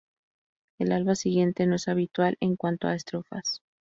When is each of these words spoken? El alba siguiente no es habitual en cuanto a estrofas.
El 0.79 0.93
alba 0.93 1.13
siguiente 1.13 1.67
no 1.67 1.75
es 1.75 1.87
habitual 1.87 2.35
en 2.39 2.55
cuanto 2.55 2.87
a 2.87 2.95
estrofas. 2.95 3.61